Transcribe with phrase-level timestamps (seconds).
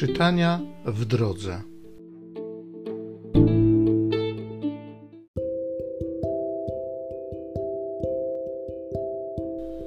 [0.00, 1.62] Czytania w drodze.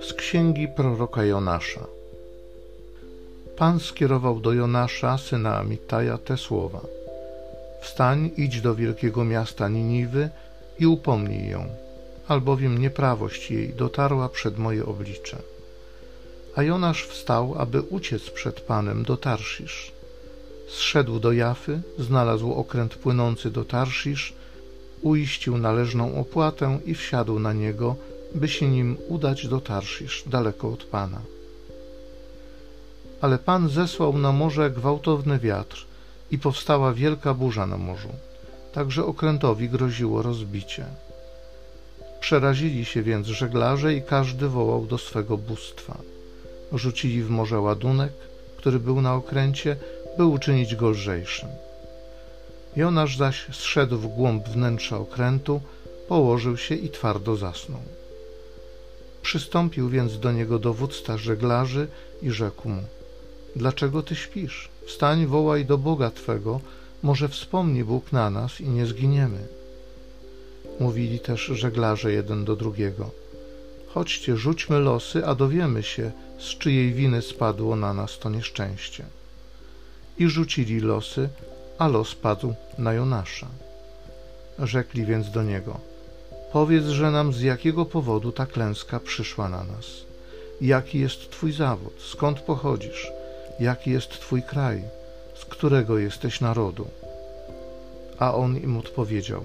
[0.00, 1.86] Z księgi proroka Jonasza.
[3.56, 6.80] Pan skierował do Jonasza, syna Amitaja, te słowa:
[7.80, 10.30] Wstań, idź do wielkiego miasta Niniwy
[10.78, 11.66] i upomnij ją,
[12.28, 15.36] albowiem nieprawość jej dotarła przed moje oblicze.
[16.56, 19.97] A Jonasz wstał, aby uciec przed Panem do Tarszisz.
[20.68, 24.32] Zszedł do Jafy, znalazł okręt płynący do Tarszisz,
[25.02, 27.96] uiścił należną opłatę i wsiadł na niego,
[28.34, 31.20] by się nim udać do Tarszisz, daleko od Pana.
[33.20, 35.86] Ale Pan zesłał na morze gwałtowny wiatr
[36.30, 38.12] i powstała wielka burza na morzu,
[38.72, 40.86] także okrętowi groziło rozbicie.
[42.20, 45.98] Przerazili się więc żeglarze i każdy wołał do swego bóstwa.
[46.72, 48.12] Rzucili w morze ładunek,
[48.56, 49.76] który był na okręcie,
[50.18, 51.48] by uczynić go lżejszym.
[52.76, 55.60] Jonasz zaś zszedł w głąb wnętrza okrętu,
[56.08, 57.80] położył się i twardo zasnął.
[59.22, 61.88] Przystąpił więc do niego dowódca żeglarzy
[62.22, 62.82] i rzekł mu:
[63.56, 64.68] Dlaczego ty śpisz?
[64.86, 66.60] Wstań, wołaj do Boga twego,
[67.02, 69.46] może wspomni Bóg na nas i nie zginiemy.
[70.80, 73.10] Mówili też żeglarze jeden do drugiego:
[73.88, 79.17] Chodźcie, rzućmy losy, a dowiemy się, z czyjej winy spadło na nas to nieszczęście.
[80.18, 81.28] I rzucili losy,
[81.78, 83.46] a los padł na Jonasza.
[84.58, 85.80] Rzekli więc do niego:
[86.52, 89.86] Powiedz, że nam z jakiego powodu ta klęska przyszła na nas.
[90.60, 91.92] Jaki jest Twój zawód?
[92.12, 93.12] Skąd pochodzisz?
[93.60, 94.82] Jaki jest Twój kraj?
[95.34, 96.86] Z którego jesteś narodu?
[98.18, 99.42] A on im odpowiedział: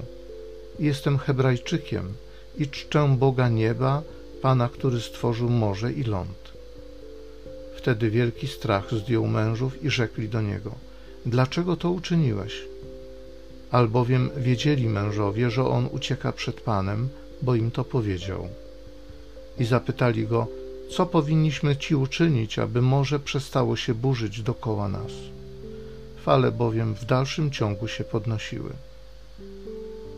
[0.80, 2.14] Jestem Hebrajczykiem
[2.58, 4.02] i czczę Boga nieba,
[4.42, 6.43] Pana, który stworzył morze i ląd.
[7.84, 10.76] Wtedy wielki strach zdjął mężów i rzekli do niego:
[11.26, 12.62] Dlaczego to uczyniłeś?
[13.72, 17.10] Albowiem wiedzieli mężowie, że on ucieka przed Panem,
[17.42, 18.48] bo im to powiedział.
[19.60, 20.48] I zapytali go:
[20.92, 25.12] Co powinniśmy ci uczynić, aby morze przestało się burzyć dokoła nas?
[26.26, 28.72] Fale bowiem w dalszym ciągu się podnosiły.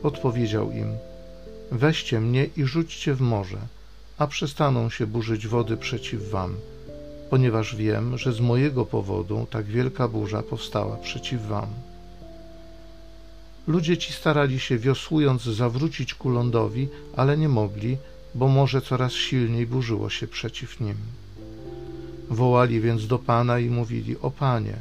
[0.04, 0.98] Odpowiedział im:
[1.72, 3.60] Weźcie mnie i rzućcie w morze,
[4.18, 6.56] a przestaną się burzyć wody przeciw wam
[7.30, 11.68] ponieważ wiem, że z mojego powodu tak wielka burza powstała przeciw wam.
[13.68, 17.98] Ludzie ci starali się wiosłując zawrócić ku lądowi, ale nie mogli,
[18.36, 20.98] bo morze coraz silniej burzyło się przeciw nim.
[22.30, 24.76] Wołali więc do Pana i mówili: O Panie,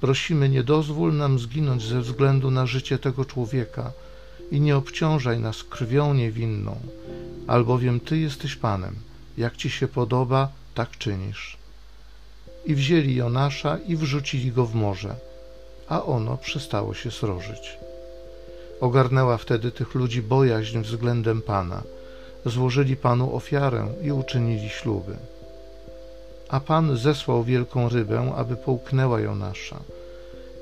[0.00, 3.92] prosimy, nie dozwól nam zginąć ze względu na życie tego człowieka
[4.50, 6.76] i nie obciążaj nas krwią niewinną,
[7.46, 8.94] albowiem Ty jesteś Panem,
[9.38, 11.65] jak Ci się podoba, tak czynisz
[12.66, 15.14] i wzięli Jonasza i wrzucili go w morze,
[15.88, 17.78] a ono przestało się srożyć.
[18.80, 21.82] Ogarnęła wtedy tych ludzi bojaźń względem Pana.
[22.44, 25.16] Złożyli Panu ofiarę i uczynili śluby.
[26.48, 29.80] A Pan zesłał wielką rybę, aby połknęła Jonasza.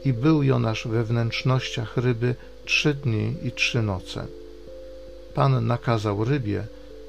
[0.05, 2.35] I był Jonasz we wnętrznościach ryby
[2.65, 4.27] trzy dni i trzy noce.
[5.35, 6.67] Pan nakazał rybie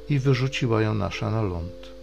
[0.09, 1.94] i wyrzuciła Jonasza na ląd.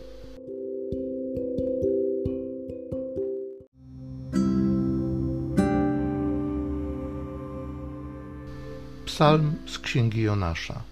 [9.12, 10.82] Psalm z księgi Jonasza.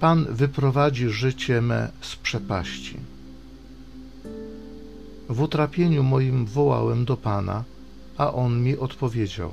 [0.00, 2.96] Pan wyprowadzi życie me z przepaści.
[5.28, 7.64] W utrapieniu moim wołałem do Pana,
[8.18, 9.52] a On mi odpowiedział.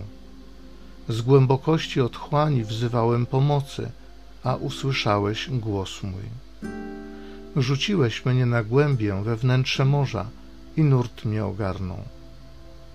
[1.09, 3.91] Z głębokości otchłani wzywałem pomocy,
[4.43, 6.27] a usłyszałeś głos mój.
[7.55, 10.25] Rzuciłeś mnie na głębię we wnętrze morza
[10.77, 12.01] i nurt mnie ogarnął.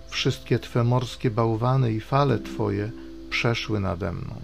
[0.09, 2.91] Wszystkie Twe morskie bałwany i fale Twoje–
[3.33, 4.35] przeszły nade mną.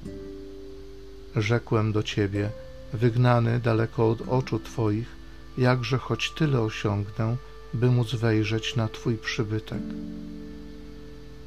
[1.35, 2.49] Rzekłem do Ciebie,
[2.93, 5.15] wygnany daleko od oczu Twoich,
[5.57, 7.35] jakże choć tyle osiągnę,
[7.73, 9.83] by móc wejrzeć na Twój przybytek.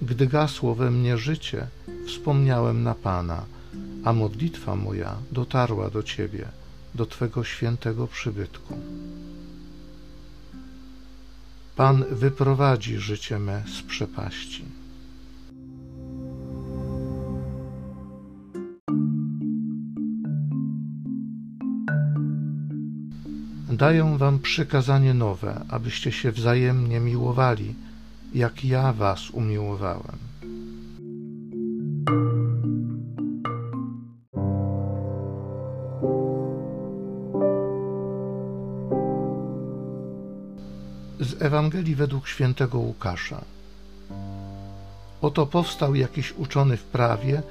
[0.03, 1.67] Gdy gasło we mnie życie,
[2.07, 3.45] wspomniałem na Pana,
[4.05, 6.49] a modlitwa moja dotarła do Ciebie,
[6.95, 8.79] do Twego świętego przybytku.
[11.77, 14.82] Pan wyprowadzi życie me z przepaści.
[23.73, 27.75] Daję wam przykazanie nowe, abyście się wzajemnie miłowali,
[28.35, 30.19] jak ja was umiłowałem.
[41.21, 43.41] Z Ewangelii według świętego Łukasza.
[45.23, 47.43] Oto powstał jakiś uczony w prawie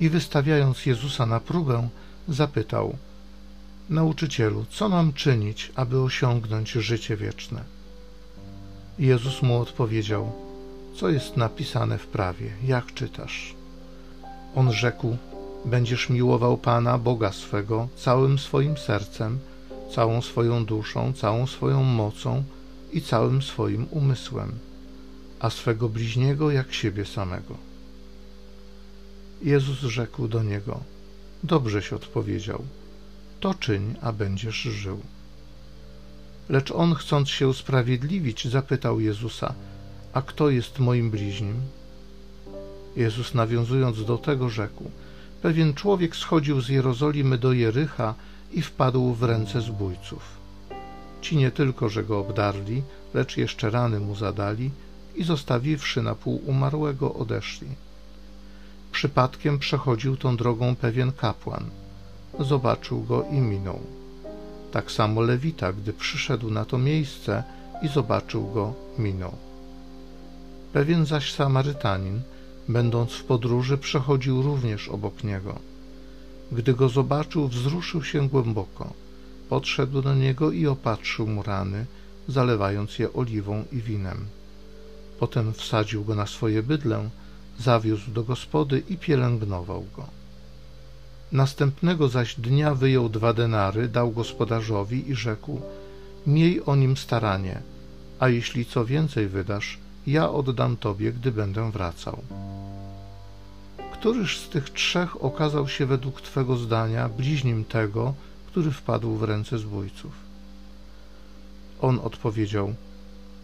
[0.00, 1.88] i wystawiając Jezusa na próbę,
[2.28, 2.96] zapytał:
[3.90, 7.64] Nauczycielu, co mam czynić, aby osiągnąć życie wieczne?
[8.98, 10.32] Jezus mu odpowiedział:
[10.96, 13.54] Co jest napisane w prawie, jak czytasz?
[14.54, 15.16] On rzekł:
[15.64, 19.38] Będziesz miłował Pana, Boga swego, całym swoim sercem,
[19.94, 22.44] całą swoją duszą, całą swoją mocą
[22.92, 24.52] i całym swoim umysłem,
[25.40, 27.54] a swego bliźniego jak siebie samego.
[29.42, 30.80] Jezus rzekł do niego:
[31.44, 32.64] Dobrześ odpowiedział,
[33.46, 35.00] to czyń, a będziesz żył.
[36.48, 39.54] Lecz on, chcąc się usprawiedliwić, zapytał Jezusa:
[40.12, 41.54] A kto jest moim bliźnim?
[42.96, 44.90] Jezus, nawiązując do tego, rzekł:
[45.42, 48.14] Pewien człowiek schodził z Jerozolimy do Jericha
[48.52, 50.22] i wpadł w ręce zbójców.
[51.20, 52.82] Ci nie tylko, że go obdarli,
[53.14, 54.70] lecz jeszcze rany mu zadali
[55.16, 57.68] i zostawiwszy na pół umarłego, odeszli.
[58.92, 61.70] Przypadkiem przechodził tą drogą pewien kapłan.
[62.40, 63.80] Zobaczył go i minął.
[64.72, 67.42] Tak samo Lewita, gdy przyszedł na to miejsce
[67.82, 69.32] i zobaczył go, minął.
[70.72, 72.20] Pewien zaś Samarytanin,
[72.68, 75.58] będąc w podróży, przechodził również obok niego.
[76.52, 78.92] Gdy go zobaczył, wzruszył się głęboko.
[79.48, 81.86] Podszedł do niego i opatrzył mu rany,
[82.28, 84.26] zalewając je oliwą i winem.
[85.20, 87.10] Potem wsadził go na swoje bydlę,
[87.60, 90.06] zawiózł do gospody i pielęgnował go.
[91.32, 95.60] Następnego zaś dnia wyjął dwa denary, dał gospodarzowi i rzekł:
[96.26, 97.62] Miej o nim staranie,
[98.18, 102.18] a jeśli co więcej wydasz, ja oddam tobie, gdy będę wracał.
[103.92, 108.14] Któryż z tych trzech okazał się według Twego zdania bliźnim tego,
[108.46, 110.12] który wpadł w ręce zbójców?
[111.80, 112.74] On odpowiedział: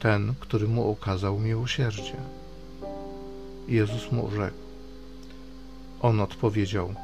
[0.00, 2.16] Ten, który mu okazał miłosierdzie.
[3.68, 4.56] Jezus mu rzekł.
[6.00, 6.94] On odpowiedział: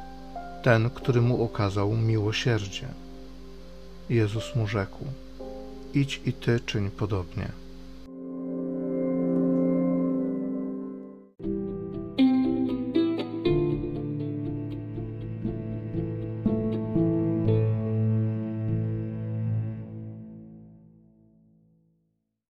[0.63, 2.87] Ten, który mu okazał miłosierdzie.
[4.09, 5.05] Jezus mu rzekł:
[5.93, 7.51] Idź i ty czyń podobnie.